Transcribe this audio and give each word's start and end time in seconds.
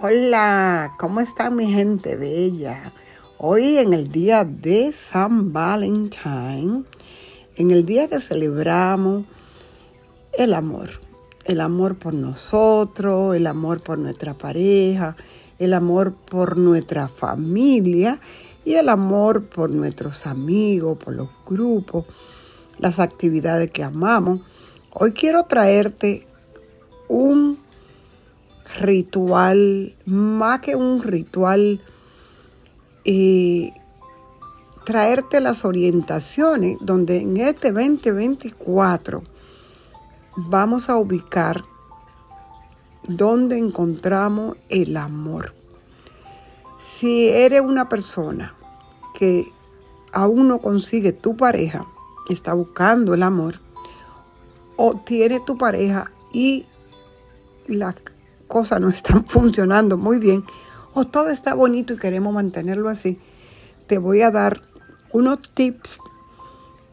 Hola, 0.00 0.94
¿cómo 0.98 1.20
está 1.20 1.50
mi 1.50 1.70
gente 1.70 2.16
bella? 2.16 2.94
Hoy 3.36 3.76
en 3.76 3.92
el 3.92 4.08
día 4.08 4.42
de 4.42 4.90
San 4.90 5.52
Valentín, 5.52 6.86
en 7.56 7.70
el 7.70 7.84
día 7.84 8.08
que 8.08 8.18
celebramos 8.18 9.24
el 10.32 10.54
amor, 10.54 10.88
el 11.44 11.60
amor 11.60 11.98
por 11.98 12.14
nosotros, 12.14 13.36
el 13.36 13.46
amor 13.46 13.82
por 13.82 13.98
nuestra 13.98 14.32
pareja, 14.32 15.14
el 15.58 15.74
amor 15.74 16.14
por 16.14 16.56
nuestra 16.56 17.06
familia 17.06 18.18
y 18.64 18.74
el 18.74 18.88
amor 18.88 19.44
por 19.44 19.68
nuestros 19.68 20.26
amigos, 20.26 20.96
por 20.96 21.12
los 21.14 21.28
grupos, 21.44 22.06
las 22.78 22.98
actividades 22.98 23.70
que 23.70 23.84
amamos. 23.84 24.40
Hoy 24.90 25.12
quiero 25.12 25.44
traerte 25.44 26.26
un 27.08 27.58
ritual, 28.80 29.94
más 30.06 30.60
que 30.60 30.76
un 30.76 31.02
ritual, 31.02 31.80
y 33.04 33.72
traerte 34.84 35.40
las 35.40 35.64
orientaciones 35.64 36.78
donde 36.80 37.18
en 37.18 37.36
este 37.36 37.72
2024 37.72 39.22
vamos 40.36 40.88
a 40.88 40.96
ubicar 40.96 41.62
donde 43.06 43.58
encontramos 43.58 44.56
el 44.68 44.96
amor. 44.96 45.54
Si 46.80 47.28
eres 47.28 47.60
una 47.60 47.88
persona 47.88 48.54
que 49.18 49.52
aún 50.12 50.48
no 50.48 50.58
consigue 50.58 51.12
tu 51.12 51.36
pareja, 51.36 51.86
está 52.28 52.54
buscando 52.54 53.14
el 53.14 53.22
amor, 53.22 53.60
o 54.76 54.96
tiene 54.96 55.40
tu 55.40 55.58
pareja 55.58 56.10
y 56.32 56.66
la 57.66 57.94
cosas 58.52 58.82
no 58.82 58.90
están 58.90 59.24
funcionando 59.26 59.96
muy 59.96 60.18
bien 60.18 60.44
o 60.92 61.06
todo 61.06 61.30
está 61.30 61.54
bonito 61.54 61.94
y 61.94 61.96
queremos 61.96 62.34
mantenerlo 62.34 62.90
así, 62.90 63.18
te 63.86 63.96
voy 63.96 64.20
a 64.20 64.30
dar 64.30 64.60
unos 65.10 65.38
tips 65.54 66.00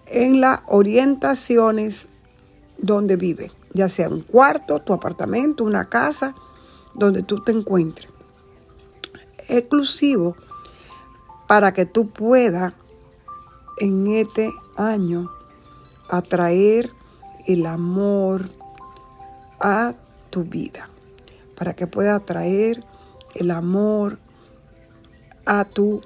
en 0.06 0.39
las 0.39 0.61
orientaciones 0.67 2.08
donde 2.78 3.17
vive, 3.17 3.52
ya 3.73 3.89
sea 3.89 4.08
un 4.08 4.22
cuarto, 4.22 4.80
tu 4.80 4.94
apartamento, 4.94 5.66
una 5.66 5.89
casa, 5.89 6.33
donde 6.94 7.23
tú 7.23 7.44
te 7.44 7.52
encuentres. 7.52 8.08
Exclusivo 9.50 10.38
para 11.45 11.73
que 11.73 11.86
tú 11.86 12.09
puedas 12.09 12.72
en 13.80 14.08
este 14.08 14.50
año 14.78 15.30
atraer 16.09 16.89
el 17.48 17.66
amor 17.66 18.50
a 19.59 19.94
tu 20.30 20.45
vida 20.45 20.88
para 21.59 21.73
que 21.73 21.88
pueda 21.88 22.17
traer 22.21 22.85
el 23.35 23.52
amor 23.52 24.17
a 25.45 25.65
tu 25.65 26.02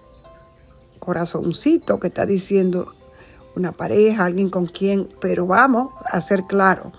corazoncito 0.98 2.00
que 2.00 2.08
está 2.08 2.26
diciendo 2.26 2.96
una 3.56 3.72
pareja, 3.72 4.26
alguien 4.26 4.50
con 4.50 4.66
quien, 4.66 5.08
pero 5.22 5.46
vamos 5.46 5.92
a 6.06 6.20
ser 6.22 6.46
claros, 6.46 6.92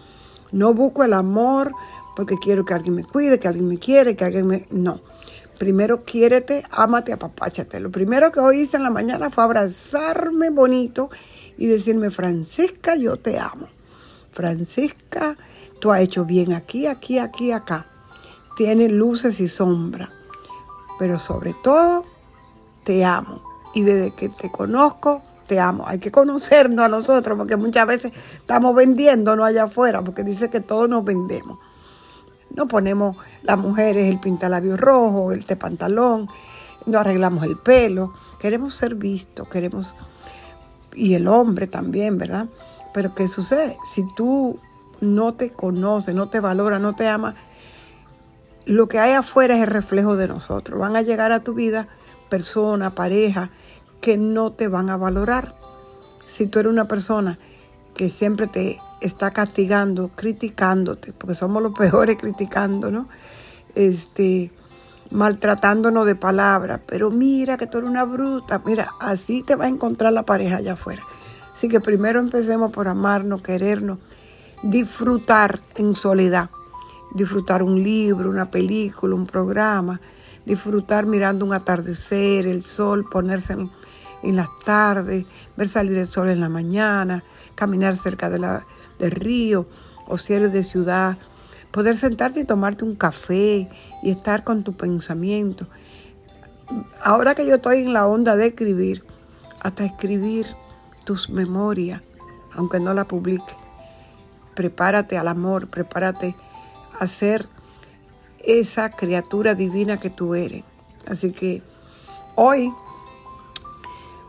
no 0.52 0.72
busco 0.72 1.02
el 1.02 1.14
amor 1.14 1.72
porque 2.14 2.36
quiero 2.38 2.64
que 2.64 2.74
alguien 2.74 2.94
me 2.94 3.04
cuide, 3.04 3.40
que 3.40 3.48
alguien 3.48 3.66
me 3.66 3.78
quiere, 3.78 4.14
que 4.14 4.24
alguien 4.24 4.46
me... 4.46 4.68
No, 4.70 5.00
primero 5.58 6.04
quiérete, 6.04 6.62
ámate, 6.70 7.12
apapáchate. 7.12 7.80
Lo 7.80 7.90
primero 7.90 8.30
que 8.30 8.38
hoy 8.38 8.60
hice 8.60 8.76
en 8.76 8.84
la 8.84 8.90
mañana 8.90 9.30
fue 9.30 9.42
abrazarme 9.42 10.50
bonito 10.50 11.10
y 11.58 11.66
decirme, 11.66 12.10
Francisca, 12.10 12.94
yo 12.94 13.16
te 13.16 13.36
amo. 13.40 13.66
Francisca, 14.30 15.36
tú 15.80 15.90
has 15.90 16.02
hecho 16.02 16.24
bien 16.24 16.52
aquí, 16.52 16.86
aquí, 16.86 17.18
aquí, 17.18 17.50
acá 17.50 17.88
tiene 18.56 18.88
luces 18.88 19.40
y 19.40 19.48
sombras, 19.48 20.10
pero 20.98 21.18
sobre 21.18 21.54
todo 21.54 22.04
te 22.84 23.04
amo. 23.04 23.42
Y 23.74 23.82
desde 23.82 24.12
que 24.12 24.28
te 24.28 24.50
conozco, 24.50 25.22
te 25.46 25.58
amo. 25.60 25.84
Hay 25.86 25.98
que 25.98 26.10
conocernos 26.10 26.84
a 26.84 26.88
nosotros, 26.88 27.36
porque 27.36 27.56
muchas 27.56 27.86
veces 27.86 28.12
estamos 28.34 28.74
vendiéndonos 28.74 29.46
allá 29.46 29.64
afuera, 29.64 30.02
porque 30.02 30.22
dice 30.22 30.50
que 30.50 30.60
todos 30.60 30.88
nos 30.88 31.04
vendemos. 31.04 31.58
No 32.50 32.68
ponemos 32.68 33.16
las 33.42 33.58
mujeres 33.58 34.08
el 34.08 34.20
pintalabio 34.20 34.76
rojo, 34.76 35.32
el 35.32 35.44
te 35.44 35.56
pantalón, 35.56 36.28
no 36.86 36.98
arreglamos 36.98 37.44
el 37.44 37.56
pelo. 37.56 38.14
Queremos 38.38 38.74
ser 38.74 38.94
vistos, 38.94 39.48
queremos. 39.48 39.96
Y 40.94 41.14
el 41.14 41.26
hombre 41.26 41.66
también, 41.66 42.18
¿verdad? 42.18 42.46
Pero 42.92 43.14
¿qué 43.14 43.26
sucede? 43.26 43.76
Si 43.90 44.04
tú 44.14 44.60
no 45.00 45.34
te 45.34 45.50
conoces, 45.50 46.14
no 46.14 46.28
te 46.28 46.38
valora, 46.38 46.78
no 46.78 46.94
te 46.94 47.08
ama, 47.08 47.34
lo 48.66 48.88
que 48.88 48.98
hay 48.98 49.12
afuera 49.12 49.56
es 49.56 49.62
el 49.62 49.68
reflejo 49.68 50.16
de 50.16 50.28
nosotros. 50.28 50.78
Van 50.78 50.96
a 50.96 51.02
llegar 51.02 51.32
a 51.32 51.40
tu 51.40 51.54
vida 51.54 51.88
personas, 52.30 52.92
pareja, 52.92 53.50
que 54.00 54.16
no 54.16 54.52
te 54.52 54.68
van 54.68 54.90
a 54.90 54.96
valorar. 54.96 55.54
Si 56.26 56.46
tú 56.46 56.58
eres 56.58 56.72
una 56.72 56.88
persona 56.88 57.38
que 57.94 58.10
siempre 58.10 58.46
te 58.46 58.78
está 59.00 59.32
castigando, 59.32 60.10
criticándote, 60.14 61.12
porque 61.12 61.34
somos 61.34 61.62
los 61.62 61.72
peores 61.78 62.16
criticando, 62.18 62.90
¿no? 62.90 63.08
Este, 63.74 64.50
maltratándonos 65.10 66.06
de 66.06 66.14
palabras, 66.14 66.80
pero 66.86 67.10
mira 67.10 67.56
que 67.56 67.66
tú 67.66 67.78
eres 67.78 67.90
una 67.90 68.04
bruta, 68.04 68.62
mira, 68.64 68.94
así 69.00 69.42
te 69.42 69.56
va 69.56 69.66
a 69.66 69.68
encontrar 69.68 70.12
la 70.12 70.24
pareja 70.24 70.56
allá 70.56 70.72
afuera. 70.72 71.02
Así 71.52 71.68
que 71.68 71.80
primero 71.80 72.18
empecemos 72.18 72.72
por 72.72 72.88
amarnos, 72.88 73.42
querernos, 73.42 73.98
disfrutar 74.62 75.60
en 75.76 75.94
soledad 75.94 76.50
disfrutar 77.14 77.62
un 77.62 77.82
libro, 77.82 78.28
una 78.28 78.50
película, 78.50 79.14
un 79.14 79.26
programa, 79.26 80.00
disfrutar 80.44 81.06
mirando 81.06 81.44
un 81.44 81.52
atardecer, 81.52 82.46
el 82.46 82.64
sol, 82.64 83.08
ponerse 83.08 83.54
en, 83.54 84.36
las 84.36 84.48
tardes, 84.64 85.24
ver 85.56 85.68
salir 85.68 85.96
el 85.96 86.06
sol 86.06 86.28
en 86.28 86.40
la 86.40 86.48
mañana, 86.48 87.24
caminar 87.54 87.96
cerca 87.96 88.28
de 88.28 88.38
la, 88.38 88.66
del 88.98 89.12
río 89.12 89.66
o 90.06 90.16
si 90.16 90.34
eres 90.34 90.52
de 90.52 90.64
ciudad, 90.64 91.16
poder 91.70 91.96
sentarte 91.96 92.40
y 92.40 92.44
tomarte 92.44 92.84
un 92.84 92.96
café 92.96 93.68
y 94.02 94.10
estar 94.10 94.44
con 94.44 94.64
tu 94.64 94.76
pensamiento. 94.76 95.66
Ahora 97.02 97.34
que 97.34 97.46
yo 97.46 97.56
estoy 97.56 97.82
en 97.82 97.92
la 97.92 98.06
onda 98.06 98.36
de 98.36 98.46
escribir, 98.46 99.04
hasta 99.60 99.84
escribir 99.84 100.46
tus 101.04 101.30
memorias, 101.30 102.02
aunque 102.52 102.80
no 102.80 102.94
la 102.94 103.06
publique. 103.06 103.56
Prepárate 104.54 105.18
al 105.18 105.28
amor, 105.28 105.68
prepárate 105.68 106.36
a 106.98 107.06
ser 107.06 107.48
esa 108.40 108.90
criatura 108.90 109.54
divina 109.54 109.98
que 109.98 110.10
tú 110.10 110.34
eres. 110.34 110.64
Así 111.06 111.32
que 111.32 111.62
hoy 112.34 112.72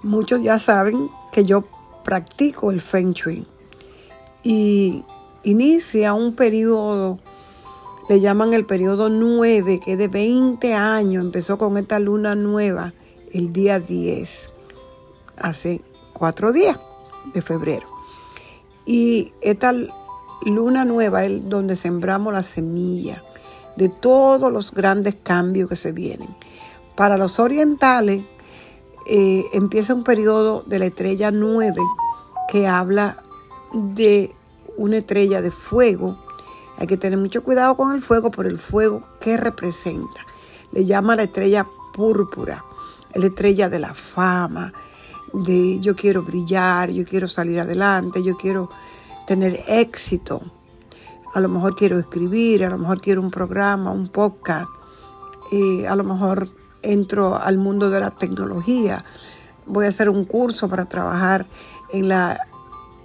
muchos 0.03 0.41
ya 0.41 0.59
saben 0.59 1.09
que 1.31 1.43
yo 1.43 1.63
practico 2.03 2.71
el 2.71 2.81
Feng 2.81 3.13
Shui 3.13 3.47
y 4.43 5.03
inicia 5.43 6.13
un 6.13 6.35
periodo, 6.35 7.19
le 8.07 8.19
llaman 8.19 8.53
el 8.53 8.65
periodo 8.65 9.09
9, 9.09 9.79
que 9.83 9.97
de 9.97 10.07
20 10.07 10.73
años, 10.73 11.23
empezó 11.23 11.57
con 11.57 11.77
esta 11.77 11.99
luna 11.99 12.35
nueva 12.35 12.93
el 13.31 13.51
día 13.51 13.79
10, 13.79 14.49
hace 15.37 15.81
cuatro 16.13 16.53
días 16.53 16.79
de 17.33 17.41
febrero. 17.41 17.87
Y 18.85 19.33
esta 19.41 19.73
luna 20.43 20.85
nueva 20.85 21.25
es 21.25 21.49
donde 21.49 21.75
sembramos 21.75 22.33
la 22.33 22.43
semilla 22.43 23.23
de 23.75 23.89
todos 23.89 24.51
los 24.51 24.71
grandes 24.71 25.15
cambios 25.21 25.69
que 25.69 25.75
se 25.75 25.91
vienen. 25.91 26.35
Para 26.95 27.17
los 27.17 27.39
orientales 27.39 28.23
eh, 29.07 29.45
empieza 29.53 29.93
un 29.93 30.03
periodo 30.03 30.63
de 30.65 30.79
la 30.79 30.85
estrella 30.85 31.31
9 31.31 31.81
que 32.49 32.67
habla 32.67 33.23
de 33.73 34.33
una 34.77 34.97
estrella 34.97 35.41
de 35.41 35.51
fuego. 35.51 36.17
Hay 36.77 36.87
que 36.87 36.97
tener 36.97 37.19
mucho 37.19 37.43
cuidado 37.43 37.75
con 37.75 37.93
el 37.93 38.01
fuego 38.01 38.31
por 38.31 38.47
el 38.47 38.57
fuego 38.57 39.03
que 39.19 39.37
representa. 39.37 40.25
Le 40.71 40.85
llama 40.85 41.15
la 41.15 41.23
estrella 41.23 41.67
púrpura, 41.93 42.63
la 43.13 43.27
estrella 43.27 43.69
de 43.69 43.79
la 43.79 43.93
fama, 43.93 44.73
de 45.33 45.79
yo 45.79 45.95
quiero 45.95 46.23
brillar, 46.23 46.89
yo 46.89 47.05
quiero 47.05 47.27
salir 47.27 47.59
adelante, 47.59 48.23
yo 48.23 48.37
quiero 48.37 48.69
tener 49.25 49.63
éxito. 49.67 50.41
A 51.33 51.39
lo 51.39 51.49
mejor 51.49 51.75
quiero 51.75 51.99
escribir, 51.99 52.63
a 52.63 52.69
lo 52.69 52.77
mejor 52.77 53.01
quiero 53.01 53.21
un 53.21 53.31
programa, 53.31 53.91
un 53.91 54.07
podcast, 54.07 54.69
a 55.87 55.95
lo 55.95 56.03
mejor 56.03 56.49
entro 56.81 57.35
al 57.35 57.57
mundo 57.57 57.89
de 57.89 57.99
la 57.99 58.11
tecnología. 58.11 59.03
Voy 59.65 59.85
a 59.85 59.89
hacer 59.89 60.09
un 60.09 60.23
curso 60.23 60.69
para 60.69 60.85
trabajar 60.85 61.45
en 61.91 62.09
la 62.09 62.39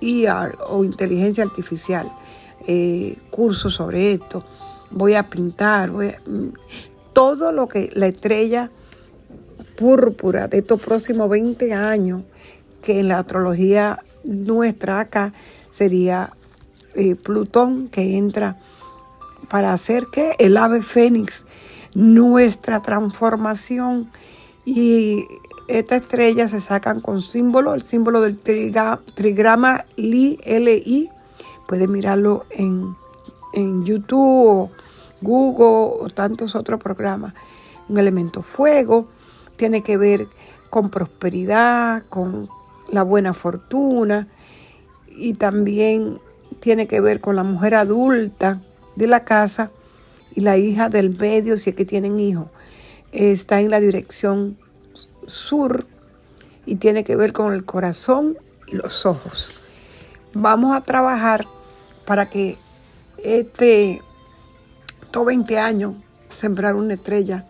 IR 0.01 0.57
o 0.69 0.85
inteligencia 0.85 1.45
artificial, 1.45 2.11
eh, 2.67 3.17
curso 3.31 3.71
sobre 3.71 4.13
esto. 4.13 4.45
Voy 4.91 5.15
a 5.15 5.29
pintar, 5.29 5.91
voy 5.91 6.15
mm, 6.27 6.49
todo 7.13 7.53
lo 7.53 7.69
que 7.69 7.91
la 7.95 8.07
estrella 8.07 8.71
púrpura 9.77 10.49
de 10.49 10.59
estos 10.59 10.81
próximos 10.81 11.29
20 11.29 11.73
años, 11.73 12.23
que 12.83 13.01
en 13.01 13.09
la 13.09 13.19
astrología 13.19 13.99
nuestra 14.25 15.01
acá 15.01 15.33
sería 15.71 16.33
eh, 16.95 17.15
Plutón 17.15 17.89
que 17.89 18.17
entra 18.17 18.59
para 19.49 19.73
hacer 19.73 20.07
que 20.13 20.35
el 20.39 20.57
ave 20.57 20.83
fénix 20.83 21.45
nuestra 21.95 22.83
transformación 22.83 24.11
y 24.65 25.27
esta 25.69 25.97
estrella 25.97 26.49
se 26.49 26.61
sacan 26.61 27.01
con 27.01 27.23
símbolo, 27.23 27.75
el 27.75 27.83
símbolo 27.83 28.21
del 28.21 28.39
trigrama 28.39 29.85
Li, 29.97 30.39
L-I. 30.45 31.11
Pueden 31.67 31.93
mirarlo 31.93 32.45
en, 32.51 32.97
en 33.53 33.85
YouTube 33.85 34.47
o 34.47 34.71
Google 35.21 36.05
o 36.05 36.09
tantos 36.13 36.55
otros 36.55 36.81
programas. 36.81 37.35
Un 37.89 37.99
elemento 37.99 38.43
fuego 38.43 39.07
tiene 39.57 39.83
que 39.83 39.97
ver 39.97 40.27
con 40.71 40.91
prosperidad, 40.91 42.05
con 42.09 42.49
la 42.91 43.03
buena 43.03 43.33
fortuna 43.35 44.29
y 45.21 45.35
también 45.35 46.19
tiene 46.61 46.87
que 46.87 47.01
ver 47.01 47.21
con 47.21 47.37
la 47.37 47.43
mujer 47.43 47.75
adulta 47.75 48.61
de 48.97 49.07
la 49.07 49.25
casa 49.25 49.71
y 50.35 50.41
la 50.41 50.57
hija 50.57 50.89
del 50.89 51.11
medio 51.17 51.59
si 51.59 51.71
es 51.71 51.77
que 51.77 51.85
tienen 51.85 52.19
hijos. 52.19 52.49
Está 53.13 53.61
en 53.61 53.71
la 53.71 53.81
dirección 53.81 54.57
sur 55.27 55.87
y 56.65 56.77
tiene 56.77 57.05
que 57.05 57.17
ver 57.17 57.33
con 57.33 57.53
el 57.53 57.65
corazón 57.65 58.39
y 58.67 58.77
los 58.77 59.05
ojos. 59.05 59.61
Vamos 60.33 60.75
a 60.75 60.81
trabajar 60.81 61.47
para 62.07 62.31
que 62.31 62.57
este, 63.23 64.01
estos 65.03 65.27
20 65.27 65.59
años, 65.59 65.95
sembrar 66.35 66.77
una 66.77 66.95
estrella, 66.95 67.47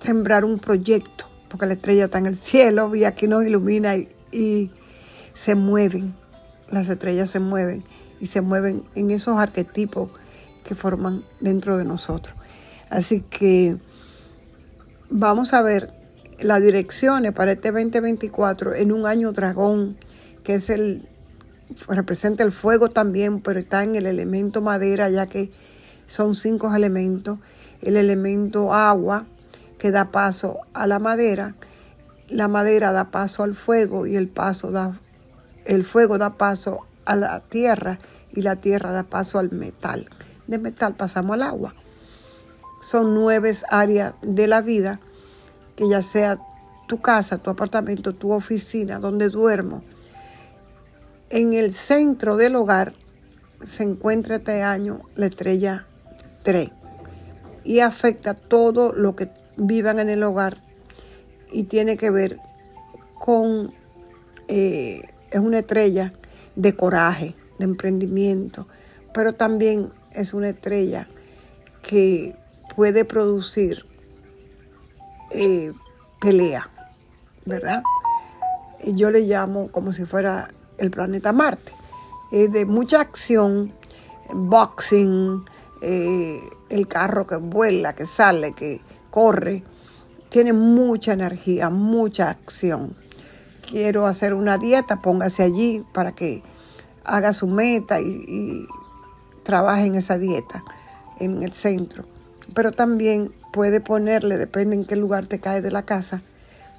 sembrar 0.00 0.44
un 0.44 0.58
proyecto, 0.58 1.26
porque 1.48 1.66
la 1.66 1.74
estrella 1.74 2.06
está 2.06 2.18
en 2.18 2.26
el 2.26 2.36
cielo 2.36 2.92
y 2.94 3.04
aquí 3.04 3.28
nos 3.28 3.44
ilumina 3.44 3.96
y, 3.96 4.08
y 4.32 4.70
se 5.34 5.54
mueven, 5.54 6.14
las 6.70 6.88
estrellas 6.88 7.30
se 7.30 7.40
mueven 7.40 7.84
y 8.20 8.26
se 8.26 8.40
mueven 8.40 8.84
en 8.94 9.10
esos 9.10 9.38
arquetipos 9.38 10.10
que 10.64 10.74
forman 10.74 11.24
dentro 11.40 11.76
de 11.76 11.84
nosotros. 11.84 12.34
Así 12.90 13.20
que 13.20 13.78
vamos 15.10 15.52
a 15.54 15.62
ver 15.62 15.92
las 16.38 16.60
direcciones 16.62 17.32
para 17.32 17.52
este 17.52 17.70
2024 17.70 18.74
en 18.74 18.92
un 18.92 19.06
año 19.06 19.32
dragón, 19.32 19.96
que 20.42 20.54
es 20.54 20.70
el 20.70 21.08
representa 21.88 22.44
el 22.44 22.52
fuego 22.52 22.90
también, 22.90 23.40
pero 23.40 23.58
está 23.58 23.82
en 23.82 23.96
el 23.96 24.06
elemento 24.06 24.60
madera, 24.60 25.08
ya 25.10 25.26
que 25.26 25.50
son 26.06 26.34
cinco 26.34 26.72
elementos. 26.74 27.38
El 27.80 27.96
elemento 27.96 28.72
agua, 28.72 29.26
que 29.78 29.90
da 29.90 30.10
paso 30.10 30.60
a 30.72 30.86
la 30.86 30.98
madera, 30.98 31.54
la 32.28 32.48
madera 32.48 32.92
da 32.92 33.10
paso 33.10 33.42
al 33.42 33.54
fuego 33.54 34.06
y 34.06 34.16
el 34.16 34.28
paso 34.28 34.70
da 34.70 34.98
el 35.66 35.84
fuego 35.84 36.18
da 36.18 36.36
paso 36.36 36.86
a 37.04 37.16
la 37.16 37.40
tierra 37.40 37.98
y 38.32 38.42
la 38.42 38.56
tierra 38.56 38.92
da 38.92 39.04
paso 39.04 39.38
al 39.38 39.50
metal. 39.52 40.08
De 40.46 40.58
metal 40.58 40.94
pasamos 40.94 41.34
al 41.34 41.42
agua. 41.42 41.74
Son 42.80 43.14
nueve 43.14 43.56
áreas 43.70 44.14
de 44.22 44.46
la 44.46 44.60
vida 44.60 45.00
que 45.76 45.88
ya 45.88 46.02
sea 46.02 46.38
tu 46.86 47.00
casa, 47.00 47.38
tu 47.38 47.50
apartamento, 47.50 48.14
tu 48.14 48.32
oficina, 48.32 48.98
donde 48.98 49.28
duermo, 49.28 49.82
en 51.30 51.52
el 51.52 51.72
centro 51.72 52.36
del 52.36 52.54
hogar 52.54 52.94
se 53.64 53.82
encuentra 53.82 54.36
este 54.36 54.62
año 54.62 55.00
la 55.14 55.26
estrella 55.26 55.86
3 56.44 56.70
y 57.64 57.80
afecta 57.80 58.34
todo 58.34 58.92
lo 58.92 59.16
que 59.16 59.30
vivan 59.56 59.98
en 59.98 60.08
el 60.08 60.22
hogar 60.22 60.58
y 61.50 61.64
tiene 61.64 61.96
que 61.96 62.10
ver 62.10 62.38
con, 63.18 63.74
eh, 64.46 65.02
es 65.36 65.42
una 65.42 65.58
estrella 65.58 66.14
de 66.54 66.74
coraje, 66.74 67.34
de 67.58 67.64
emprendimiento, 67.66 68.66
pero 69.12 69.34
también 69.34 69.92
es 70.12 70.32
una 70.32 70.48
estrella 70.48 71.08
que 71.82 72.34
puede 72.74 73.04
producir 73.04 73.84
eh, 75.30 75.72
pelea, 76.22 76.70
¿verdad? 77.44 77.82
Yo 78.82 79.10
le 79.10 79.20
llamo 79.20 79.70
como 79.70 79.92
si 79.92 80.06
fuera 80.06 80.48
el 80.78 80.90
planeta 80.90 81.34
Marte. 81.34 81.72
Es 82.32 82.50
de 82.50 82.64
mucha 82.64 83.02
acción, 83.02 83.74
boxing, 84.32 85.44
eh, 85.82 86.40
el 86.70 86.88
carro 86.88 87.26
que 87.26 87.36
vuela, 87.36 87.94
que 87.94 88.06
sale, 88.06 88.54
que 88.54 88.80
corre. 89.10 89.62
Tiene 90.30 90.54
mucha 90.54 91.12
energía, 91.12 91.68
mucha 91.68 92.30
acción. 92.30 92.96
Quiero 93.68 94.06
hacer 94.06 94.34
una 94.34 94.58
dieta, 94.58 95.02
póngase 95.02 95.42
allí 95.42 95.84
para 95.92 96.12
que 96.12 96.42
haga 97.04 97.32
su 97.32 97.46
meta 97.46 98.00
y, 98.00 98.66
trabaje 99.42 99.86
en 99.86 99.94
esa 99.94 100.18
dieta 100.18 100.64
en 101.20 101.42
el 101.42 101.52
centro. 101.52 102.04
Pero 102.54 102.72
también 102.72 103.32
puede 103.52 103.80
ponerle, 103.80 104.38
depende 104.38 104.74
en 104.74 104.84
qué 104.84 104.96
lugar 104.96 105.26
te 105.26 105.38
cae 105.38 105.62
de 105.62 105.70
la 105.70 105.84
casa, 105.84 106.22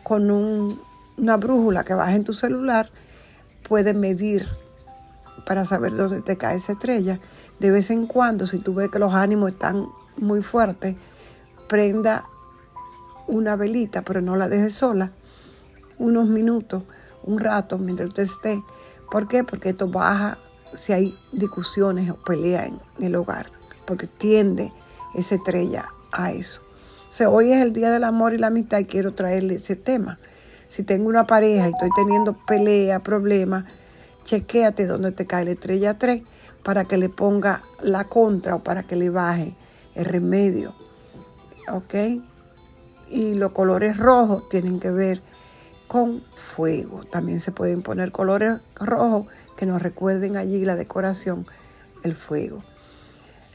con 0.04 0.30
una 0.30 1.38
brújula 1.38 1.84
que 1.86 1.94
baja 1.94 2.16
en 2.16 2.26
tu 2.26 2.34
celular, 2.34 2.90
puede 3.68 3.94
medir 3.94 4.48
para 5.46 5.64
saber 5.66 5.96
dónde 5.96 6.22
te 6.22 6.38
cae 6.38 6.58
esa 6.58 6.74
estrella. 6.74 7.20
De 7.60 7.72
vez 7.72 7.90
en 7.90 8.06
cuando, 8.06 8.48
si 8.48 8.60
tú 8.60 8.74
ves 8.74 8.90
que 8.90 9.00
los 9.00 9.14
ánimos 9.14 9.52
están 9.52 9.88
muy 10.18 10.42
fuertes, 10.42 10.96
prenda 11.68 12.26
una 13.28 13.56
velita, 13.56 14.02
pero 14.02 14.22
no 14.22 14.36
la 14.36 14.50
deje 14.50 14.72
sola, 14.72 15.12
unos 15.98 16.28
minutos, 16.28 16.84
un 17.24 17.40
rato, 17.40 17.78
mientras 17.78 18.10
usted 18.10 18.24
esté. 18.24 18.64
¿Por 19.12 19.28
qué? 19.28 19.44
Porque 19.44 19.70
esto 19.70 19.88
baja 19.88 20.38
si 20.76 20.94
hay 20.94 21.18
discusiones 21.32 22.10
o 22.10 22.16
peleas 22.18 22.68
en 22.68 22.80
el 23.00 23.16
hogar, 23.16 23.52
porque 23.86 24.08
tiende 24.08 24.74
esa 25.16 25.36
estrella 25.36 25.90
a 26.12 26.32
eso 26.32 26.62
hoy 27.28 27.52
es 27.52 27.62
el 27.62 27.74
Día 27.74 27.90
del 27.90 28.04
Amor 28.04 28.34
y 28.34 28.38
la 28.38 28.48
Amistad 28.48 28.80
y 28.80 28.86
quiero 28.86 29.14
traerle 29.14 29.56
ese 29.56 29.76
tema. 29.76 30.20
Si 30.70 30.84
tengo 30.84 31.08
una 31.08 31.26
pareja 31.26 31.68
y 31.68 31.72
estoy 31.72 31.90
teniendo 31.96 32.38
pelea, 32.46 33.02
problemas, 33.02 33.66
chequéate 34.24 34.86
donde 34.86 35.12
te 35.12 35.26
cae 35.26 35.46
la 35.46 35.52
estrella 35.52 35.98
3 35.98 36.24
para 36.64 36.86
que 36.86 36.98
le 36.98 37.10
ponga 37.10 37.64
la 37.82 38.04
contra 38.04 38.56
o 38.56 38.64
para 38.64 38.84
que 38.84 38.96
le 38.96 39.10
baje 39.10 39.56
el 39.96 40.06
remedio. 40.06 40.76
¿Ok? 41.72 41.96
Y 43.10 43.34
los 43.36 43.52
colores 43.52 43.98
rojos 43.98 44.48
tienen 44.50 44.80
que 44.80 44.92
ver 44.92 45.22
con 45.88 46.24
fuego. 46.36 47.04
También 47.06 47.40
se 47.40 47.52
pueden 47.52 47.82
poner 47.82 48.12
colores 48.12 48.60
rojos 48.76 49.28
que 49.56 49.66
nos 49.66 49.82
recuerden 49.82 50.38
allí 50.38 50.64
la 50.66 50.76
decoración, 50.76 51.46
el 52.04 52.16
fuego. 52.16 52.64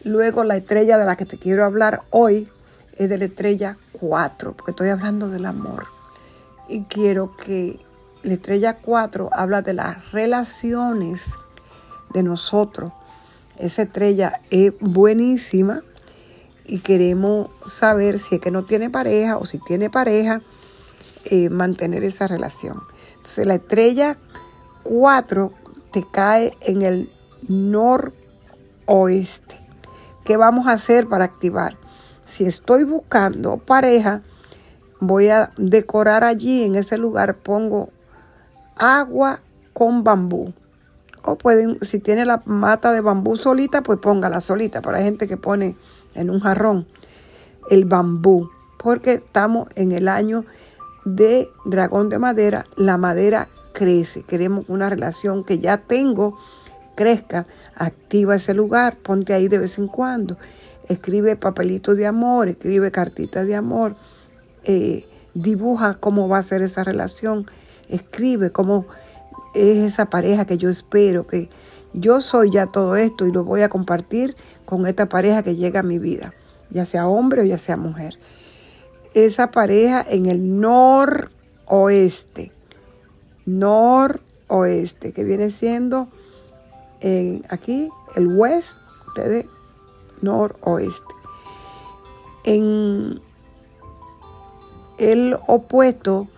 Luego 0.05 0.45
la 0.45 0.57
estrella 0.57 0.99
de 0.99 1.05
la 1.05 1.17
que 1.17 1.27
te 1.27 1.39
quiero 1.39 1.65
hablar 1.65 2.03
hoy 2.11 2.49
es 2.97 3.09
de 3.09 3.19
la 3.19 3.27
estrella 3.27 3.79
4, 3.93 4.55
porque 4.55 4.73
estoy 4.73 4.89
hablando 4.89 5.29
del 5.29 5.47
amor. 5.47 5.87
Y 6.69 6.83
quiero 6.85 7.37
que 7.37 7.79
la 8.23 8.35
estrella 8.35 8.79
4 8.79 9.31
habla 9.33 9.63
de 9.63 9.75
las 9.75 10.11
relaciones 10.13 11.39
de 12.13 12.23
nosotros. 12.23 12.93
Esa 13.59 13.83
estrella 13.83 14.41
es 14.51 14.73
buenísima 14.81 15.83
y 16.65 16.81
queremos 16.81 17.51
saber 17.67 18.19
si 18.19 18.37
es 18.37 18.41
que 18.41 18.51
no 18.51 18.65
tiene 18.65 18.91
pareja 18.91 19.37
o 19.39 19.47
si 19.47 19.59
tiene 19.59 19.91
pareja, 19.91 20.43
eh, 21.25 21.51
mantener 21.51 22.05
esa 22.05 22.27
relación. 22.27 22.83
Entonces 23.17 23.47
la 23.47 23.55
estrella 23.55 24.19
4 24.83 25.53
te 25.93 26.05
cae 26.11 26.57
en 26.63 26.83
el 26.83 27.13
noroeste. 27.49 28.13
¿Qué 30.25 30.37
vamos 30.37 30.67
a 30.67 30.73
hacer 30.73 31.09
para 31.09 31.25
activar? 31.25 31.77
si 32.33 32.45
estoy 32.45 32.85
buscando 32.85 33.59
pareja, 33.59 34.23
voy 35.01 35.29
a 35.29 35.53
decorar 35.59 36.25
allí, 36.25 36.63
en 36.65 36.77
ese 36.77 36.97
lugar 36.97 37.37
pongo 37.37 37.91
agua 38.79 39.41
con 39.75 40.03
bambú. 40.03 40.55
O 41.25 41.37
pueden, 41.37 41.79
si 41.83 41.99
tiene 41.99 42.25
la 42.25 42.43
mata 42.47 42.91
de 42.93 43.03
bambú 43.03 43.37
solita, 43.37 43.83
pues 43.83 43.99
póngala 43.99 44.41
solita. 44.41 44.81
Pero 44.81 44.97
hay 44.97 45.05
gente 45.05 45.29
que 45.29 45.37
pone 45.37 45.77
en 46.15 46.31
un 46.31 46.41
jarrón 46.41 46.87
el 47.69 47.85
bambú, 47.85 48.49
porque 48.79 49.15
estamos 49.15 49.69
en 49.75 49.93
el 49.93 50.09
año 50.09 50.47
de 51.05 51.49
dragón 51.65 52.09
de 52.09 52.19
madera. 52.19 52.67
La 52.77 52.97
madera 52.97 53.49
crece. 53.73 54.23
Queremos 54.23 54.65
una 54.69 54.91
relación 54.91 55.45
que 55.45 55.59
ya 55.59 55.79
tengo 55.79 56.39
crezca. 56.95 57.47
Activa 57.75 58.37
ese 58.37 58.55
lugar, 58.55 58.97
ponte 58.99 59.33
ahí 59.35 59.49
de 59.49 59.59
vez 59.59 59.79
en 59.79 59.89
cuando 59.89 60.37
escribe 60.89 61.37
papelitos 61.37 61.97
de 61.97 62.07
amor, 62.07 62.49
escribe 62.49 62.91
cartitas 62.91 63.47
de 63.47 63.55
amor, 63.55 63.97
eh, 64.65 65.07
dibuja 65.35 65.95
cómo 65.95 66.29
va 66.29 66.39
a 66.39 66.43
ser 66.43 66.63
esa 66.63 66.85
relación, 66.85 67.47
escribe 67.89 68.51
cómo 68.51 68.87
es 69.55 69.79
esa 69.79 70.07
pareja 70.07 70.45
que 70.45 70.59
yo 70.59 70.71
espero, 70.71 71.27
que 71.27 71.49
yo 71.93 72.21
soy 72.21 72.51
ya 72.51 72.67
todo 72.67 72.97
esto 72.97 73.27
y 73.27 73.33
lo 73.33 73.45
voy 73.45 73.63
a 73.63 73.69
compartir 73.69 74.35
con 74.65 74.87
esta 74.87 75.09
pareja 75.09 75.43
que 75.43 75.57
llega 75.57 75.81
a 75.81 75.85
mi 75.85 75.99
vida, 75.99 76.35
ya 76.71 76.87
sea 76.87 77.07
hombre 77.07 77.43
o 77.43 77.45
ya 77.45 77.59
sea 77.59 77.77
mujer. 77.77 78.19
Esa 79.15 79.51
pareja 79.51 80.05
en 80.09 80.27
el 80.27 80.61
noroeste, 80.61 82.51
noroeste, 83.45 85.13
que 85.13 85.25
viene 85.25 85.51
siendo 85.51 86.09
en, 87.01 87.45
aquí 87.49 87.91
el 88.17 88.29
west, 88.29 88.79
ustedes 89.09 89.47
noroeste. 90.23 91.15
En 92.45 93.21
el 94.99 95.37
opuesto 95.47 96.29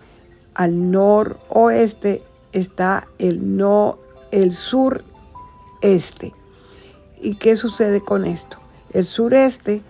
al 0.53 0.91
noroeste 0.91 2.23
está 2.51 3.07
el 3.19 3.55
no 3.55 3.99
el 4.31 4.53
sureste. 4.53 6.33
¿Y 7.21 7.35
qué 7.35 7.55
sucede 7.55 8.01
con 8.01 8.25
esto? 8.25 8.57
El 8.91 9.05
sureste 9.05 9.81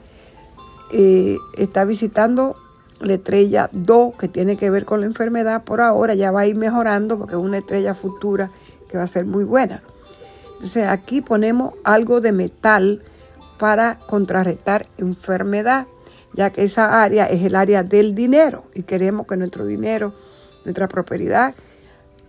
eh, 0.92 1.38
está 1.58 1.86
visitando 1.86 2.56
la 3.00 3.14
estrella 3.14 3.70
2 3.72 4.16
que 4.16 4.28
tiene 4.28 4.58
que 4.58 4.70
ver 4.70 4.86
con 4.86 5.02
la 5.02 5.08
enfermedad 5.08 5.64
por 5.64 5.82
ahora, 5.82 6.16
ya 6.16 6.32
va 6.32 6.42
a 6.42 6.48
ir 6.48 6.56
mejorando 6.56 7.18
porque 7.18 7.36
es 7.36 7.42
una 7.42 7.58
estrella 7.58 7.96
futura 7.96 8.52
que 8.88 8.98
va 8.98 9.04
a 9.04 9.08
ser 9.08 9.26
muy 9.26 9.44
buena. 9.44 9.84
Entonces 10.54 10.88
aquí 10.88 11.22
ponemos 11.22 11.74
algo 11.84 12.22
de 12.22 12.32
metal 12.32 13.04
para 13.58 14.00
contrarrestar 14.00 14.88
enfermedad, 14.98 15.88
ya 16.34 16.50
que 16.52 16.64
esa 16.64 17.04
área 17.04 17.26
es 17.26 17.44
el 17.44 17.56
área 17.56 17.84
del 17.84 18.16
dinero 18.16 18.66
y 18.74 18.84
queremos 18.84 19.28
que 19.28 19.38
nuestro 19.38 19.66
dinero, 19.66 20.14
nuestra 20.64 20.88
propiedad, 20.88 21.56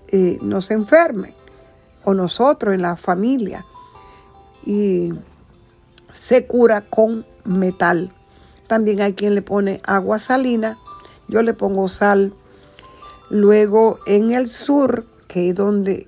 eh, 0.08 0.38
no 0.42 0.61
se 0.61 0.75
enferme, 0.75 1.35
o 2.04 2.14
nosotros 2.14 2.75
en 2.75 2.82
la 2.82 2.96
familia. 2.96 3.64
Y 4.64 5.12
se 6.12 6.46
cura 6.46 6.82
con 6.82 7.26
metal. 7.44 8.12
También 8.66 9.00
hay 9.00 9.14
quien 9.14 9.35
le 9.35 9.42
pone 9.42 9.80
agua 9.85 10.18
salina. 10.18 10.78
Yo 11.28 11.42
le 11.42 11.54
pongo 11.54 11.88
sal. 11.88 12.32
Luego 13.30 13.99
en 14.06 14.30
el 14.30 14.49
sur, 14.49 15.04
que 15.28 15.50
es 15.50 15.54
donde 15.54 16.06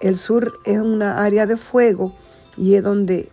el 0.00 0.16
sur 0.16 0.58
es 0.64 0.78
una 0.78 1.24
área 1.24 1.46
de 1.46 1.56
fuego 1.56 2.14
y 2.56 2.74
es 2.74 2.82
donde 2.82 3.28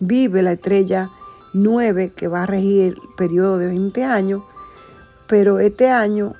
vive 0.00 0.42
la 0.42 0.52
estrella 0.52 1.10
9 1.52 2.12
que 2.14 2.28
va 2.28 2.42
a 2.42 2.46
regir 2.46 2.94
el 2.94 2.96
periodo 3.16 3.58
de 3.58 3.66
20 3.66 4.04
años, 4.04 4.42
pero 5.26 5.58
este 5.58 5.90
año 5.90 6.34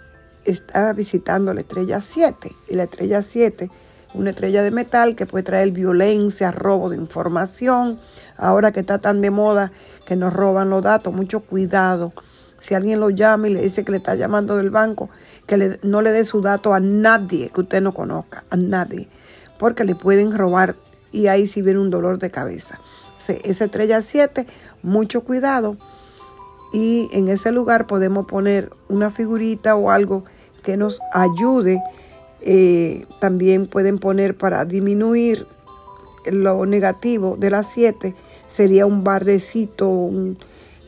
está 0.44 0.92
visitando 0.92 1.52
la 1.54 1.60
estrella 1.60 2.00
7 2.00 2.50
y 2.68 2.74
la 2.74 2.84
estrella 2.84 3.22
7 3.22 3.70
una 4.18 4.30
estrella 4.30 4.62
de 4.62 4.72
metal 4.72 5.14
que 5.14 5.26
puede 5.26 5.44
traer 5.44 5.70
violencia, 5.70 6.50
robo 6.50 6.90
de 6.90 6.96
información. 6.96 8.00
Ahora 8.36 8.72
que 8.72 8.80
está 8.80 8.98
tan 8.98 9.20
de 9.20 9.30
moda 9.30 9.72
que 10.04 10.16
nos 10.16 10.32
roban 10.32 10.70
los 10.70 10.82
datos, 10.82 11.14
mucho 11.14 11.40
cuidado. 11.40 12.12
Si 12.60 12.74
alguien 12.74 12.98
lo 12.98 13.10
llama 13.10 13.48
y 13.48 13.54
le 13.54 13.62
dice 13.62 13.84
que 13.84 13.92
le 13.92 13.98
está 13.98 14.16
llamando 14.16 14.56
del 14.56 14.70
banco, 14.70 15.08
que 15.46 15.78
no 15.82 16.02
le 16.02 16.10
dé 16.10 16.24
su 16.24 16.40
dato 16.40 16.74
a 16.74 16.80
nadie 16.80 17.50
que 17.50 17.60
usted 17.60 17.80
no 17.80 17.94
conozca, 17.94 18.44
a 18.50 18.56
nadie, 18.56 19.08
porque 19.58 19.84
le 19.84 19.94
pueden 19.94 20.36
robar 20.36 20.74
y 21.12 21.28
ahí 21.28 21.46
sí 21.46 21.62
viene 21.62 21.78
un 21.78 21.90
dolor 21.90 22.18
de 22.18 22.30
cabeza. 22.30 22.80
esa 23.28 23.64
estrella 23.64 24.02
7, 24.02 24.46
mucho 24.82 25.22
cuidado. 25.22 25.76
Y 26.72 27.08
en 27.12 27.28
ese 27.28 27.52
lugar 27.52 27.86
podemos 27.86 28.26
poner 28.26 28.70
una 28.88 29.10
figurita 29.10 29.74
o 29.76 29.90
algo 29.90 30.24
que 30.62 30.76
nos 30.76 31.00
ayude 31.12 31.80
eh, 32.40 33.06
también 33.20 33.66
pueden 33.66 33.98
poner 33.98 34.36
para 34.36 34.64
disminuir 34.64 35.46
lo 36.26 36.66
negativo 36.66 37.36
de 37.38 37.50
las 37.50 37.70
7, 37.72 38.14
sería 38.48 38.86
un 38.86 39.04
bardecito 39.04 40.10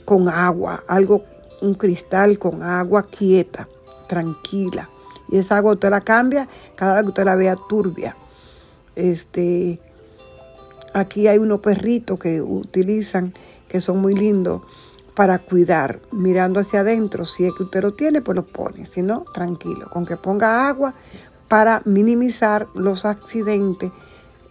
con 0.05 0.29
agua, 0.29 0.83
algo, 0.89 1.25
un 1.61 1.75
cristal 1.75 2.39
con 2.39 2.63
agua 2.63 3.07
quieta, 3.07 3.69
tranquila. 4.09 4.91
Y 5.29 5.39
esa 5.39 5.59
agua 5.59 5.75
usted 5.75 5.91
la 5.91 6.01
cambia 6.01 6.49
cada 6.75 6.97
vez 6.97 7.05
que 7.05 7.09
usted 7.09 7.25
la 7.25 7.37
vea 7.37 7.57
turbia. 7.69 8.17
Este, 8.97 9.81
aquí 10.93 11.29
hay 11.29 11.39
unos 11.39 11.61
perritos 11.61 12.19
que 12.19 12.43
utilizan, 12.43 13.33
que 13.69 13.81
son 13.81 13.99
muy 13.99 14.15
lindos 14.15 14.63
para 15.15 15.39
cuidar, 15.39 16.01
mirando 16.11 16.61
hacia 16.61 16.81
adentro. 16.81 17.25
Si 17.25 17.45
es 17.45 17.53
que 17.53 17.65
usted 17.65 17.83
lo 17.83 17.93
tiene, 17.95 18.21
pues 18.23 18.35
lo 18.35 18.47
pone. 18.47 18.87
Si 18.87 19.03
no, 19.03 19.25
tranquilo. 19.33 19.89
Con 19.91 20.07
que 20.07 20.17
ponga 20.17 20.69
agua, 20.69 20.95
para 21.51 21.83
minimizar 21.85 22.69
los 22.75 23.05
accidentes 23.05 23.91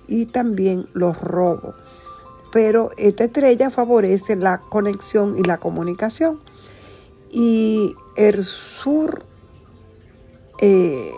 y 0.06 0.26
también 0.26 0.90
los 0.92 1.18
robos. 1.22 1.74
Pero 2.52 2.92
esta 2.98 3.24
estrella 3.24 3.70
favorece 3.70 4.36
la 4.36 4.60
conexión 4.60 5.38
y 5.38 5.44
la 5.44 5.60
comunicación. 5.60 6.42
Y 7.32 7.96
el 8.18 8.44
sur, 8.44 9.24
eh, 10.60 11.14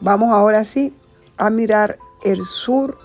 vamos 0.00 0.30
ahora 0.30 0.64
sí 0.64 0.94
a 1.38 1.50
mirar 1.50 1.98
el 2.22 2.44
sur 2.44 2.96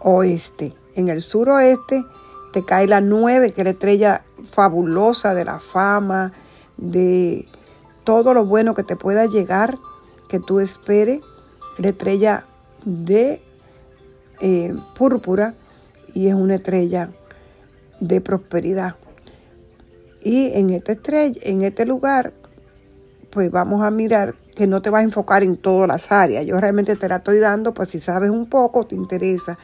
oeste. 0.00 0.74
En 0.96 1.08
el 1.08 1.22
sur 1.22 1.48
oeste 1.48 2.04
te 2.52 2.62
cae 2.62 2.86
la 2.86 3.00
9, 3.00 3.54
que 3.54 3.62
es 3.62 3.64
la 3.64 3.70
estrella 3.70 4.24
fabulosa 4.44 5.32
de 5.32 5.46
la 5.46 5.60
fama, 5.60 6.34
de 6.76 7.48
todo 8.04 8.34
lo 8.34 8.44
bueno 8.44 8.74
que 8.74 8.82
te 8.82 8.96
pueda 8.96 9.24
llegar, 9.24 9.78
que 10.28 10.40
tú 10.40 10.60
esperes 10.60 11.22
la 11.78 11.88
estrella 11.88 12.44
de 12.84 13.42
eh, 14.40 14.74
púrpura 14.94 15.54
y 16.14 16.28
es 16.28 16.34
una 16.34 16.56
estrella 16.56 17.10
de 18.00 18.20
prosperidad. 18.20 18.96
Y 20.20 20.52
en 20.52 20.70
este 20.70 20.92
estrella, 20.92 21.40
en 21.42 21.62
este 21.62 21.86
lugar, 21.86 22.32
pues 23.30 23.50
vamos 23.50 23.82
a 23.82 23.90
mirar 23.90 24.34
que 24.54 24.66
no 24.66 24.82
te 24.82 24.90
vas 24.90 25.00
a 25.00 25.04
enfocar 25.04 25.42
en 25.42 25.56
todas 25.56 25.88
las 25.88 26.10
áreas. 26.10 26.44
Yo 26.44 26.58
realmente 26.60 26.96
te 26.96 27.08
la 27.08 27.16
estoy 27.16 27.38
dando, 27.38 27.72
pues 27.72 27.90
si 27.90 28.00
sabes 28.00 28.30
un 28.30 28.46
poco, 28.46 28.84
te 28.84 28.96
interesa, 28.96 29.58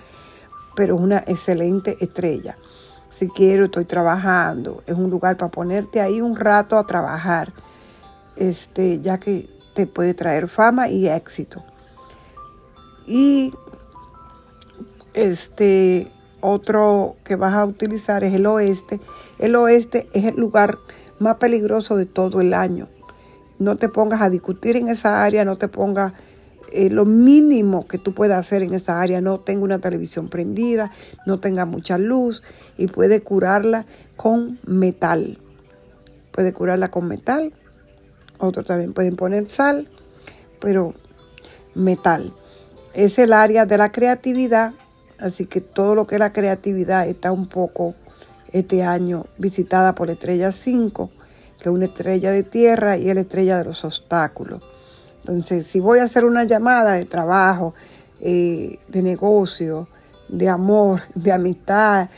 pero 0.77 0.95
es 0.95 1.01
una 1.01 1.19
excelente 1.27 1.97
estrella. 2.01 2.57
Si 3.11 3.29
quiero, 3.29 3.67
estoy 3.67 3.85
trabajando. 3.85 4.83
Es 4.87 4.95
un 4.95 5.11
lugar 5.11 5.37
para 5.37 5.51
ponerte 5.51 6.01
ahí 6.01 6.21
un 6.21 6.37
rato 6.37 6.79
a 6.79 6.87
trabajar, 6.87 7.53
este, 8.37 9.01
ya 9.01 9.19
que 9.19 9.49
te 9.75 9.87
puede 9.87 10.15
traer 10.15 10.49
fama 10.49 10.89
y 10.89 11.09
éxito. 11.09 11.65
Y 13.07 13.53
este 15.13 16.11
otro 16.41 17.17
que 17.25 17.37
vas 17.37 17.55
a 17.55 17.65
utilizar 17.65 18.25
es 18.25 18.35
el 18.35 18.47
oeste. 18.47 19.01
El 19.39 19.57
oeste 19.57 20.09
es 20.13 20.25
el 20.25 20.37
lugar 20.37 20.79
más 21.19 21.37
peligroso 21.37 21.97
de 21.97 22.07
todo 22.07 22.41
el 22.41 22.53
año. 22.53 22.89
No 23.59 23.77
te 23.77 23.89
pongas 23.89 24.21
a 24.21 24.31
discutir 24.31 24.77
en 24.77 24.89
esa 24.89 25.25
área, 25.25 25.45
no 25.45 25.57
te 25.57 25.69
pongas 25.69 26.13
eh, 26.73 26.91
lo 26.91 27.05
mínimo 27.05 27.87
que 27.87 27.99
tú 27.99 28.15
puedas 28.15 28.39
hacer 28.39 28.63
en 28.63 28.75
esa 28.75 29.01
área. 29.01 29.21
No 29.21 29.41
tenga 29.41 29.65
una 29.65 29.79
televisión 29.79 30.29
prendida, 30.29 30.91
no 31.25 31.41
tenga 31.41 31.65
mucha 31.65 31.97
luz 31.97 32.43
y 32.77 32.89
puede 32.89 33.23
curarla 33.23 33.87
con 34.17 34.59
metal. 34.67 35.39
Puede 36.33 36.53
curarla 36.53 36.91
con 36.91 37.07
metal. 37.07 37.55
Otros 38.39 38.67
también 38.67 38.93
pueden 38.93 39.17
poner 39.17 39.47
sal, 39.47 39.89
pero 40.61 40.95
metal 41.75 42.35
es 42.95 43.19
el 43.19 43.33
área 43.33 43.67
de 43.67 43.77
la 43.77 43.91
creatividad, 43.91 44.73
así 45.19 45.47
que 45.47 45.61
todo 45.61 45.95
lo 45.95 46.07
que 46.07 46.15
es 46.15 46.19
la 46.19 46.33
creatividad 46.33 47.09
está 47.09 47.33
un 47.33 47.49
poco 47.49 47.95
este 48.53 48.85
año 48.85 49.27
visitada 49.37 49.95
por 49.95 50.07
la 50.07 50.13
estrella 50.15 50.53
5, 50.53 51.11
que 51.59 51.69
es 51.69 51.75
una 51.75 51.87
estrella 51.87 52.31
de 52.31 52.45
tierra 52.45 52.97
y 52.97 53.09
es 53.09 53.15
la 53.15 53.23
estrella 53.23 53.59
de 53.59 53.65
los 53.65 53.85
obstáculos. 53.85 54.63
Entonces, 55.21 55.67
si 55.67 55.81
voy 55.81 55.99
a 55.99 56.05
hacer 56.05 56.25
una 56.25 56.45
llamada 56.45 56.93
de 56.93 57.05
trabajo, 57.05 57.75
eh, 58.21 58.79
de 58.89 59.03
negocio, 59.03 59.89
de 60.29 60.49
amor, 60.49 61.03
de 61.15 61.33
amistad, 61.33 62.11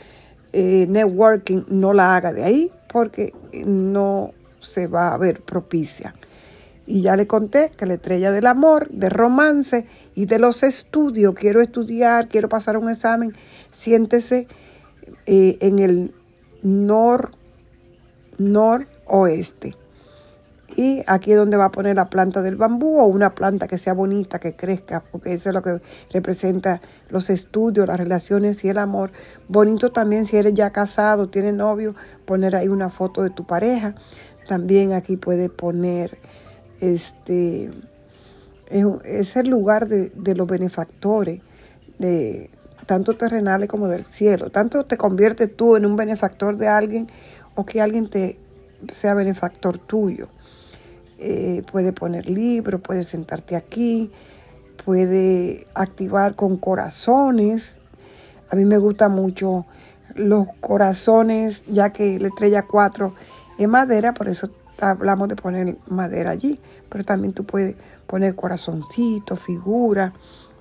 eh, 0.53 0.85
networking, 0.87 1.63
no 1.69 1.93
la 1.93 2.15
haga 2.15 2.33
de 2.33 2.43
ahí 2.43 2.71
porque 2.91 3.33
no 3.65 4.31
se 4.59 4.87
va 4.87 5.13
a 5.13 5.17
ver 5.17 5.41
propicia. 5.41 6.13
Y 6.87 7.01
ya 7.01 7.17
le 7.17 7.27
conté 7.27 7.69
que 7.75 7.85
la 7.85 7.95
estrella 7.95 8.31
del 8.31 8.47
amor, 8.47 8.89
de 8.89 9.09
romance 9.09 9.85
y 10.15 10.25
de 10.25 10.39
los 10.39 10.63
estudios, 10.63 11.35
quiero 11.35 11.61
estudiar, 11.61 12.29
quiero 12.29 12.47
pasar 12.47 12.77
un 12.77 12.89
examen, 12.89 13.33
siéntese 13.71 14.47
eh, 15.25 15.57
en 15.59 15.79
el 15.79 16.15
nor, 16.63 17.31
noroeste. 18.37 19.75
Y 20.77 21.01
aquí 21.07 21.31
es 21.31 21.37
donde 21.37 21.57
va 21.57 21.65
a 21.65 21.71
poner 21.71 21.95
la 21.95 22.09
planta 22.09 22.41
del 22.41 22.55
bambú 22.55 22.99
o 22.99 23.05
una 23.05 23.33
planta 23.33 23.67
que 23.67 23.77
sea 23.79 23.93
bonita, 23.93 24.39
que 24.39 24.55
crezca, 24.55 25.03
porque 25.11 25.33
eso 25.33 25.49
es 25.49 25.55
lo 25.55 25.63
que 25.63 25.81
representa 26.13 26.81
los 27.09 27.29
estudios, 27.29 27.87
las 27.87 27.99
relaciones 27.99 28.63
y 28.63 28.69
el 28.69 28.77
amor. 28.77 29.11
Bonito 29.47 29.91
también 29.91 30.25
si 30.25 30.37
eres 30.37 30.53
ya 30.53 30.69
casado, 30.69 31.29
tienes 31.29 31.55
novio, 31.55 31.95
poner 32.25 32.55
ahí 32.55 32.67
una 32.67 32.91
foto 32.91 33.23
de 33.23 33.31
tu 33.31 33.45
pareja. 33.45 33.95
También 34.47 34.93
aquí 34.93 35.17
puede 35.17 35.49
poner 35.49 36.19
este, 36.81 37.71
es, 38.69 39.35
el 39.35 39.49
lugar 39.49 39.87
de, 39.87 40.35
los 40.35 40.47
benefactores, 40.47 41.41
de, 41.99 42.49
tanto 42.85 43.15
terrenales 43.17 43.67
como 43.67 43.87
del 43.87 44.03
cielo. 44.03 44.49
Tanto 44.49 44.85
te 44.85 44.97
conviertes 44.97 45.55
tú 45.55 45.75
en 45.75 45.85
un 45.85 45.95
benefactor 45.95 46.57
de 46.57 46.67
alguien 46.67 47.07
o 47.55 47.65
que 47.65 47.81
alguien 47.81 48.09
te 48.09 48.39
sea 48.91 49.13
benefactor 49.13 49.77
tuyo. 49.79 50.27
Eh, 51.19 51.63
puede 51.71 51.93
poner 51.93 52.29
libros, 52.29 52.79
puede 52.81 53.03
sentarte 53.03 53.55
aquí, 53.55 54.11
puede 54.85 55.65
activar 55.73 56.35
con 56.35 56.57
corazones. 56.57 57.77
A 58.49 58.55
mí 58.55 58.65
me 58.65 58.77
gusta 58.77 59.09
mucho 59.09 59.65
los 60.15 60.47
corazones, 60.59 61.63
ya 61.67 61.91
que 61.91 62.19
la 62.19 62.27
estrella 62.27 62.63
4 62.63 63.13
es 63.59 63.67
madera, 63.67 64.13
por 64.13 64.27
eso 64.27 64.49
hablamos 64.79 65.27
de 65.27 65.35
poner 65.35 65.77
madera 65.87 66.31
allí, 66.31 66.59
pero 66.89 67.03
también 67.03 67.33
tú 67.33 67.43
puedes 67.43 67.75
poner 68.05 68.35
corazoncito, 68.35 69.35
figura, 69.35 70.13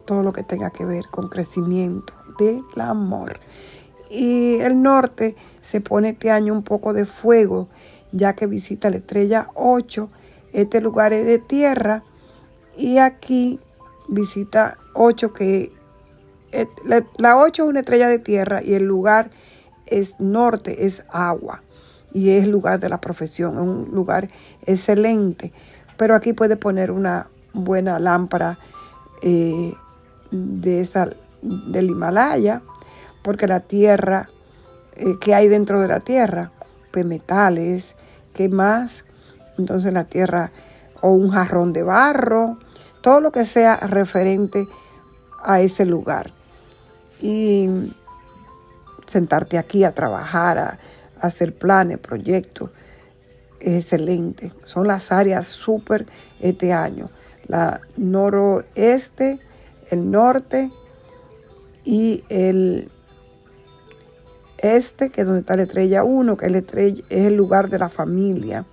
todo 0.04 0.23
lo 0.23 0.32
que 0.32 0.42
tenga 0.42 0.70
que 0.70 0.85
ver 0.85 1.06
con 1.11 1.28
crecimiento 1.28 2.14
del 2.38 2.62
amor. 2.80 3.40
Y 4.11 4.56
el 4.61 4.82
norte 4.82 5.37
se 5.62 5.80
pone 5.80 6.11
este 6.11 6.30
año 6.30 6.52
un 6.52 6.62
poco 6.62 6.92
de 6.92 7.04
fuego, 7.04 7.68
ya 8.12 8.35
que 8.35 8.46
visita 8.46 8.90
la 8.90 8.96
estrella 8.96 9.49
8. 9.54 10.11
Este 10.52 10.80
lugar 10.80 11.12
es 11.12 11.26
de 11.26 11.38
tierra 11.38 12.04
y 12.76 12.99
aquí 12.99 13.61
visita 14.08 14.78
8 14.94 15.32
que 15.32 15.73
la 17.18 17.37
8 17.37 17.64
es 17.64 17.68
una 17.68 17.80
estrella 17.80 18.08
de 18.08 18.18
tierra 18.18 18.62
y 18.62 18.75
el 18.75 18.85
lugar 18.85 19.30
es 19.87 20.18
norte, 20.20 20.87
es 20.87 21.04
agua 21.11 21.62
y 22.16 22.30
es 22.30 22.49
lugar 22.49 22.80
de 22.80 22.88
la 22.88 22.99
profesión, 22.99 23.56
es 23.56 23.61
un 23.61 23.90
lugar 23.92 24.26
excelente. 24.64 25.52
Pero 25.99 26.14
aquí 26.14 26.32
puede 26.32 26.56
poner 26.56 26.90
una 26.90 27.28
buena 27.52 27.99
lámpara 27.99 28.58
eh, 29.20 29.75
de 30.30 30.80
esa, 30.80 31.11
del 31.42 31.90
Himalaya, 31.90 32.62
porque 33.23 33.46
la 33.46 33.61
tierra, 33.61 34.30
eh, 34.94 35.16
que 35.20 35.35
hay 35.35 35.49
dentro 35.49 35.78
de 35.78 35.88
la 35.88 36.00
tierra? 36.00 36.52
Pues 36.90 37.04
metales, 37.04 37.96
¿qué 38.32 38.49
más? 38.49 39.04
Entonces 39.58 39.92
la 39.92 40.04
tierra, 40.04 40.52
o 41.02 41.11
un 41.11 41.28
jarrón 41.28 41.75
de 41.75 41.82
barro, 41.82 42.58
todo 43.02 43.20
lo 43.20 43.30
que 43.30 43.44
sea 43.44 43.76
referente 43.76 44.66
a 45.44 45.61
ese 45.61 45.85
lugar. 45.85 46.30
Y 47.20 47.92
sentarte 49.04 49.58
aquí 49.58 49.85
a 49.85 49.92
trabajar, 49.94 50.56
a, 50.56 50.78
hacer 51.20 51.54
planes, 51.54 51.99
proyectos, 51.99 52.70
es 53.61 53.82
excelente. 53.82 54.52
Son 54.64 54.87
las 54.87 55.12
áreas 55.12 55.46
súper 55.46 56.06
este 56.40 56.73
año. 56.73 57.11
La 57.46 57.80
noroeste, 57.96 59.40
el 59.90 60.11
norte 60.11 60.70
y 61.85 62.25
el 62.28 62.90
este, 64.58 65.11
que 65.11 65.20
es 65.20 65.26
donde 65.26 65.40
está 65.40 65.56
la 65.56 65.64
estrella 65.64 66.02
1, 66.02 66.37
que 66.37 66.46
es, 66.46 66.54
es 67.08 67.26
el 67.26 67.35
lugar 67.35 67.68
de 67.68 67.78
la 67.78 67.88
familia, 67.88 68.64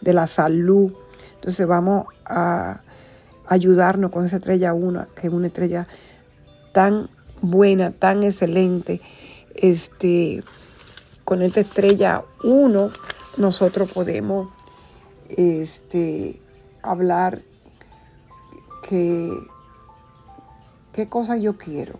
de 0.00 0.12
la 0.12 0.26
salud. 0.26 0.92
Entonces 1.34 1.66
vamos 1.66 2.06
a 2.24 2.82
ayudarnos 3.46 4.10
con 4.10 4.24
esa 4.24 4.36
estrella 4.36 4.74
1, 4.74 5.08
que 5.14 5.26
es 5.26 5.32
una 5.32 5.48
estrella 5.48 5.88
tan 6.72 7.08
buena, 7.40 7.90
tan 7.90 8.22
excelente. 8.22 9.00
Este, 9.54 10.42
con 11.24 11.42
esta 11.42 11.60
estrella 11.60 12.24
1, 12.44 12.90
nosotros 13.38 13.90
podemos 13.92 14.48
este, 15.28 16.40
hablar 16.82 17.42
que 18.88 19.30
qué 20.92 21.08
cosa 21.08 21.36
yo 21.36 21.56
quiero, 21.56 21.98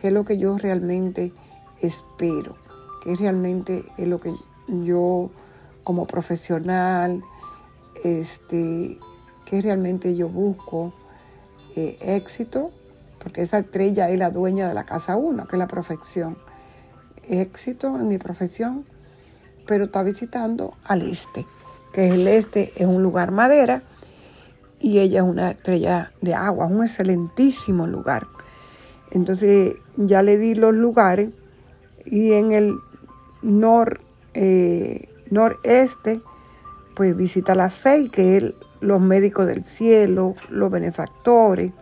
qué 0.00 0.08
es 0.08 0.12
lo 0.12 0.24
que 0.24 0.38
yo 0.38 0.58
realmente 0.58 1.32
espero, 1.80 2.56
qué 3.02 3.16
realmente 3.16 3.84
es 3.96 4.06
lo 4.06 4.20
que 4.20 4.34
yo 4.68 5.30
como 5.84 6.06
profesional, 6.06 7.22
este, 8.04 8.98
qué 9.46 9.60
realmente 9.60 10.14
yo 10.14 10.28
busco, 10.28 10.92
eh, 11.76 11.98
éxito, 12.00 12.70
porque 13.22 13.42
esa 13.42 13.58
estrella 13.58 14.10
es 14.10 14.18
la 14.18 14.30
dueña 14.30 14.68
de 14.68 14.74
la 14.74 14.84
casa 14.84 15.16
1, 15.16 15.46
que 15.46 15.56
es 15.56 15.58
la 15.58 15.68
perfección. 15.68 16.36
Éxito 17.30 17.96
en 17.96 18.08
mi 18.08 18.18
profesión, 18.18 18.84
pero 19.66 19.84
está 19.84 20.02
visitando 20.02 20.74
al 20.84 21.02
este, 21.02 21.46
que 21.92 22.08
el 22.08 22.26
este 22.26 22.72
es 22.76 22.86
un 22.86 23.02
lugar 23.02 23.30
madera 23.30 23.82
y 24.80 24.98
ella 24.98 25.20
es 25.20 25.24
una 25.24 25.50
estrella 25.50 26.12
de 26.20 26.34
agua, 26.34 26.66
un 26.66 26.84
excelentísimo 26.84 27.86
lugar. 27.86 28.26
Entonces 29.10 29.76
ya 29.96 30.22
le 30.22 30.38
di 30.38 30.54
los 30.54 30.74
lugares 30.74 31.30
y 32.04 32.32
en 32.32 32.52
el 32.52 32.74
nor, 33.42 34.00
eh, 34.34 35.08
noreste, 35.30 36.20
pues 36.94 37.16
visita 37.16 37.54
la 37.54 37.70
seis, 37.70 38.10
que 38.10 38.36
es 38.36 38.54
los 38.80 39.00
médicos 39.00 39.46
del 39.46 39.64
cielo, 39.64 40.34
los 40.48 40.70
benefactores. 40.70 41.72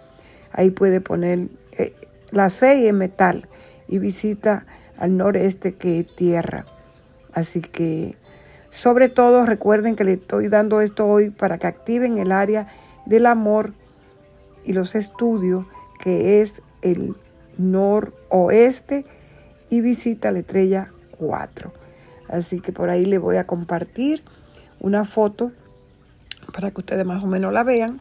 Ahí 0.53 0.71
puede 0.71 1.01
poner 1.01 1.49
eh, 1.73 1.95
la 2.31 2.51
6 2.51 2.89
en 2.89 2.99
metal 2.99 3.49
y 3.87 3.99
visita 3.99 4.67
al 4.99 5.17
noreste 5.17 5.75
que 5.75 6.05
tierra. 6.05 6.67
Así 7.33 7.61
que 7.61 8.17
sobre 8.71 9.09
todo 9.09 9.47
recuerden 9.47 9.97
que 9.97 10.05
le 10.05 10.15
estoy 10.15 10.49
dando 10.49 10.81
esto 10.81 11.07
hoy 11.07 11.31
para 11.31 11.59
que 11.59 11.67
activen 11.67 12.19
el 12.19 12.33
área 12.33 12.69
del 13.07 13.27
amor 13.27 13.73
y 14.65 14.73
los 14.73 14.95
estudios, 14.95 15.65
que 16.01 16.43
es 16.43 16.63
el 16.83 17.17
noroeste, 17.57 19.07
y 19.71 19.81
visita 19.81 20.33
la 20.33 20.41
estrella 20.41 20.93
4. 21.19 21.73
Así 22.29 22.61
que 22.61 22.73
por 22.73 22.91
ahí 22.91 23.07
le 23.07 23.19
voy 23.19 23.37
a 23.37 23.47
compartir 23.47 24.23
una 24.81 25.05
foto 25.05 25.53
para 26.53 26.71
que 26.71 26.81
ustedes 26.81 27.05
más 27.07 27.23
o 27.23 27.27
menos 27.27 27.53
la 27.53 27.65
vean. 27.65 28.01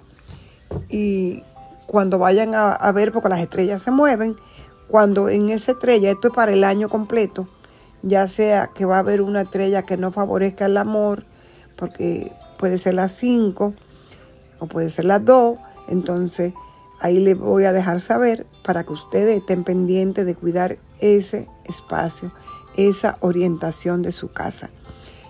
Y 0.90 1.44
cuando 1.86 2.20
vayan 2.20 2.54
a, 2.56 2.74
a 2.74 2.92
ver, 2.92 3.12
porque 3.12 3.30
las 3.30 3.40
estrellas 3.40 3.82
se 3.82 3.92
mueven, 3.92 4.36
cuando 4.88 5.30
en 5.30 5.50
esa 5.50 5.74
estrella, 5.74 6.12
esto 6.12 6.30
es 6.30 6.34
para 6.34 6.54
el 6.54 6.64
año 6.64 6.90
completo, 6.90 7.48
ya 8.04 8.28
sea 8.28 8.68
que 8.68 8.86
va 8.86 8.98
a 8.98 9.00
haber 9.00 9.22
una 9.22 9.42
estrella 9.42 9.84
que 9.84 9.98
no 9.98 10.12
favorezca 10.12 10.66
el 10.66 10.78
amor, 10.78 11.26
porque 11.76 12.32
puede 12.58 12.78
ser 12.78 12.96
la 12.96 13.10
5 13.10 13.74
o 14.60 14.68
puede 14.68 14.90
ser 14.90 15.06
las 15.06 15.24
dos, 15.24 15.58
entonces 15.88 16.54
ahí 17.00 17.20
les 17.20 17.38
voy 17.38 17.66
a 17.66 17.74
dejar 17.74 18.02
saber 18.02 18.46
para 18.64 18.84
que 18.84 18.94
ustedes 18.94 19.40
estén 19.40 19.64
pendientes 19.64 20.26
de 20.26 20.36
cuidar 20.36 20.78
ese 21.00 21.48
espacio, 21.66 22.32
esa 22.76 23.18
orientación 23.22 24.02
de 24.02 24.12
su 24.12 24.32
casa. 24.32 24.70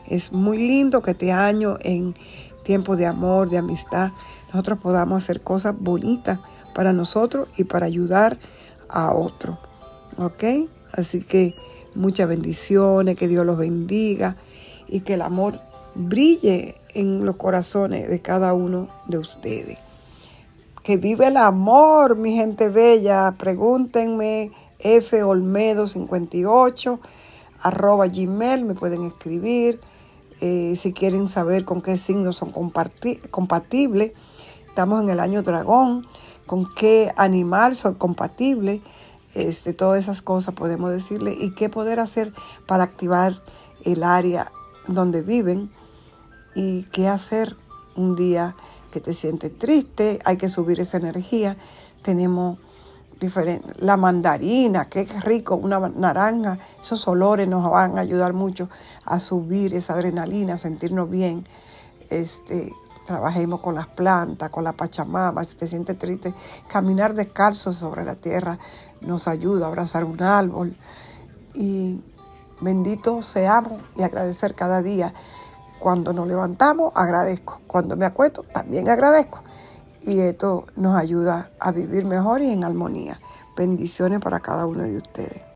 Es 0.08 0.32
muy 0.32 0.58
lindo 0.58 1.02
que 1.02 1.12
este 1.12 1.32
año 1.32 1.78
en 1.82 2.16
tiempo 2.64 2.96
de 2.96 3.06
amor, 3.06 3.50
de 3.50 3.58
amistad, 3.58 4.12
nosotros 4.48 4.80
podamos 4.80 5.24
hacer 5.24 5.42
cosas 5.42 5.76
bonitas 5.78 6.40
para 6.74 6.94
nosotros 6.94 7.50
y 7.58 7.64
para 7.64 7.86
ayudar 7.86 8.34
a 8.34 8.57
otro. 8.90 9.60
¿Ok? 10.18 10.44
Así 10.92 11.22
que 11.22 11.56
muchas 11.96 12.28
bendiciones, 12.28 13.16
que 13.16 13.28
Dios 13.28 13.46
los 13.46 13.58
bendiga 13.58 14.38
y 14.88 15.02
que 15.02 15.16
el 15.16 15.22
amor 15.22 15.60
brille 15.96 16.76
en 16.94 17.26
los 17.26 17.36
corazones 17.36 18.10
de 18.10 18.22
cada 18.22 18.54
uno 18.54 18.90
de 19.08 19.18
ustedes. 19.18 19.78
Que 20.84 20.98
vive 20.98 21.28
el 21.28 21.38
amor, 21.38 22.16
mi 22.16 22.34
gente 22.34 22.70
bella. 22.70 23.36
Pregúntenme, 23.38 24.52
F 24.80 25.22
Olmedo 25.24 25.86
58 25.86 27.00
arroba 27.62 28.08
gmail, 28.08 28.66
me 28.66 28.76
pueden 28.76 29.04
escribir. 29.04 29.80
Eh, 30.40 30.76
si 30.78 30.94
quieren 30.94 31.28
saber 31.30 31.66
con 31.66 31.82
qué 31.82 31.98
signos 31.98 32.38
son 32.38 32.52
compatibles. 32.52 34.12
Estamos 34.68 35.02
en 35.02 35.10
el 35.10 35.20
año 35.20 35.42
dragón, 35.42 36.06
con 36.48 36.74
qué 36.74 37.14
animal 37.16 37.76
son 37.76 37.94
compatibles. 37.94 38.82
Este, 39.36 39.74
todas 39.74 40.00
esas 40.00 40.24
cosas 40.24 40.56
podemos 40.56 40.90
decirle 40.90 41.38
y 41.40 41.52
qué 41.54 41.70
poder 41.70 42.00
hacer 42.00 42.34
para 42.66 42.84
activar 42.84 43.44
el 43.84 44.02
área 44.04 44.52
donde 44.88 45.22
viven 45.22 45.70
y 46.56 46.86
qué 46.86 47.08
hacer 47.08 47.56
un 47.96 48.16
día 48.16 48.56
que 48.92 49.00
te 49.00 49.14
sientes 49.14 49.56
triste, 49.58 50.20
hay 50.26 50.38
que 50.38 50.50
subir 50.50 50.80
esa 50.80 50.98
energía. 50.98 51.58
Tenemos 52.02 52.58
diferente, 53.20 53.74
la 53.80 53.98
mandarina, 53.98 54.86
qué 54.86 55.06
rico, 55.24 55.56
una 55.56 55.80
naranja, 55.80 56.60
esos 56.82 57.08
olores 57.08 57.48
nos 57.48 57.70
van 57.70 57.98
a 57.98 58.02
ayudar 58.02 58.34
mucho 58.34 58.70
a 59.06 59.20
subir 59.20 59.74
esa 59.74 59.94
adrenalina, 59.94 60.56
a 60.56 60.58
sentirnos 60.58 61.10
bien. 61.10 61.46
Este, 62.10 62.74
trabajemos 63.08 63.62
con 63.62 63.74
las 63.74 63.88
plantas, 63.88 64.50
con 64.50 64.66
la 64.66 64.74
pachamama, 64.74 65.46
si 65.46 65.56
te 65.56 65.66
sientes 65.66 65.98
triste, 65.98 66.34
caminar 66.68 67.14
descalzo 67.14 67.72
sobre 67.72 68.04
la 68.04 68.16
tierra 68.16 68.60
nos 69.00 69.30
ayuda 69.30 69.66
a 69.66 69.70
abrazar 69.70 70.04
un 70.04 70.22
árbol. 70.22 70.76
Y 71.54 72.02
bendito 72.60 73.22
seamos 73.22 73.82
y 73.96 74.04
agradecer 74.04 74.54
cada 74.54 74.82
día 74.82 75.14
cuando 75.80 76.12
nos 76.12 76.28
levantamos, 76.28 76.92
agradezco. 76.96 77.62
Cuando 77.66 77.96
me 77.96 78.06
acuesto, 78.06 78.44
también 78.44 78.90
agradezco. 78.90 79.40
Y 80.02 80.20
esto 80.20 80.66
nos 80.76 80.96
ayuda 80.98 81.52
a 81.60 81.72
vivir 81.72 82.04
mejor 82.04 82.42
y 82.42 82.52
en 82.52 82.66
armonía. 82.66 83.22
Bendiciones 83.56 84.20
para 84.20 84.42
cada 84.42 84.66
uno 84.66 84.84
de 84.84 84.98
ustedes. 84.98 85.42